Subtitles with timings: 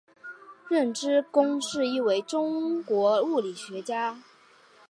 [0.67, 4.23] 任之恭是一位中国物理学家。